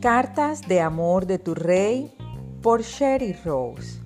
Cartas 0.00 0.62
de 0.66 0.80
amor 0.80 1.26
de 1.26 1.38
tu 1.38 1.54
rey 1.54 2.10
por 2.62 2.80
Sherry 2.80 3.34
Rose. 3.44 4.00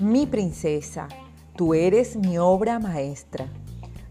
Mi 0.00 0.26
princesa, 0.26 1.08
tú 1.56 1.72
eres 1.72 2.14
mi 2.14 2.36
obra 2.36 2.78
maestra. 2.78 3.46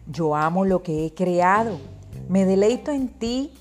Yo 0.08 0.36
amo 0.36 0.66
lo 0.66 0.82
que 0.82 1.06
he 1.06 1.14
creado. 1.14 1.78
Me 2.30 2.46
deleito 2.46 2.92
en 2.92 3.10
ti. 3.10 3.52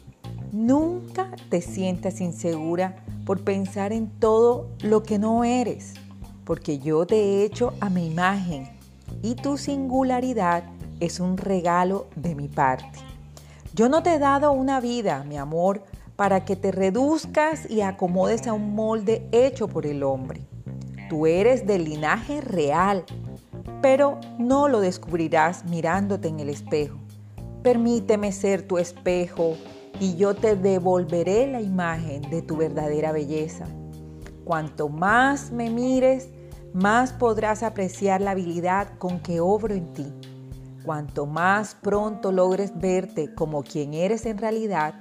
Nunca 0.51 1.31
te 1.51 1.61
sientas 1.61 2.23
insegura 2.23 2.97
por 3.27 3.45
pensar 3.45 3.93
en 3.93 4.09
todo 4.09 4.71
lo 4.81 5.03
que 5.03 5.19
no 5.19 5.45
eres, 5.45 5.93
porque 6.47 6.79
yo 6.79 7.05
te 7.05 7.17
he 7.17 7.45
hecho 7.45 7.75
a 7.81 7.91
mi 7.91 8.07
imagen 8.07 8.67
y 9.21 9.35
tu 9.35 9.59
singularidad 9.59 10.65
es 11.01 11.21
un 11.21 11.37
regalo 11.37 12.07
de 12.17 12.35
mi 12.35 12.49
parte. 12.49 12.99
Yo 13.75 13.91
no 13.91 14.03
te 14.03 14.15
he 14.15 14.19
dado 14.19 14.53
una 14.53 14.81
vida, 14.81 15.23
mi 15.25 15.37
amor, 15.37 15.83
para 16.17 16.45
que 16.45 16.57
te 16.57 16.71
reduzcas 16.71 17.69
y 17.69 17.81
acomodes 17.81 18.47
a 18.47 18.53
un 18.53 18.75
molde 18.75 19.29
hecho 19.33 19.69
por 19.69 19.87
el 19.87 20.03
hombre. 20.03 20.47
Tú 21.09 21.27
eres 21.27 21.67
del 21.67 21.85
linaje 21.85 22.41
real, 22.41 23.05
pero 23.83 24.19
no 24.39 24.69
lo 24.69 24.81
descubrirás 24.81 25.65
mirándote 25.65 26.29
en 26.29 26.41
el 26.41 26.49
espejo. 26.49 26.99
Permíteme 27.63 28.33
ser 28.33 28.67
tu 28.67 28.79
espejo 28.79 29.57
y 30.01 30.17
yo 30.17 30.35
te 30.35 30.57
devolveré 30.57 31.47
la 31.47 31.61
imagen 31.61 32.23
de 32.31 32.43
tu 32.43 32.57
verdadera 32.57 33.13
belleza. 33.13 33.67
Cuanto 34.45 34.89
más 34.89 35.51
me 35.51 35.71
mires, 35.71 36.29
más 36.73 37.13
podrás 37.13 37.63
apreciar 37.63 38.21
la 38.21 38.33
habilidad 38.33 38.99
con 38.99 39.21
que 39.21 39.41
obro 39.41 39.75
en 39.75 39.93
ti. 39.93 40.13
Cuanto 40.85 41.25
más 41.25 41.75
pronto 41.75 42.33
logres 42.33 42.79
verte 42.79 43.35
como 43.35 43.63
quien 43.63 43.95
eres 43.95 44.27
en 44.27 44.39
realidad, 44.39 44.95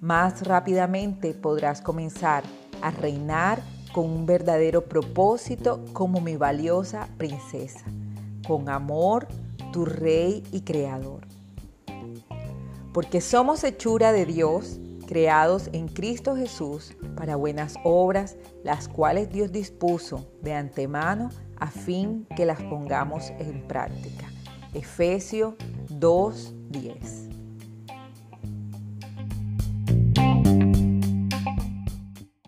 más 0.00 0.46
rápidamente 0.46 1.34
podrás 1.34 1.80
comenzar 1.80 2.44
a 2.82 2.90
reinar 2.90 3.62
con 3.92 4.10
un 4.10 4.26
verdadero 4.26 4.84
propósito 4.84 5.84
como 5.92 6.20
mi 6.20 6.36
valiosa 6.36 7.08
princesa, 7.16 7.84
con 8.46 8.68
amor, 8.68 9.28
tu 9.72 9.84
rey 9.84 10.42
y 10.52 10.62
creador. 10.62 11.26
Porque 12.92 13.20
somos 13.20 13.64
hechura 13.64 14.12
de 14.12 14.26
Dios, 14.26 14.80
creados 15.06 15.70
en 15.72 15.88
Cristo 15.88 16.36
Jesús 16.36 16.96
para 17.16 17.36
buenas 17.36 17.74
obras, 17.84 18.36
las 18.62 18.88
cuales 18.88 19.30
Dios 19.30 19.52
dispuso 19.52 20.26
de 20.42 20.54
antemano 20.54 21.30
a 21.58 21.70
fin 21.70 22.26
que 22.36 22.46
las 22.46 22.60
pongamos 22.62 23.30
en 23.38 23.66
práctica. 23.66 24.26
Efesios 24.74 25.54
2.10 25.88 27.33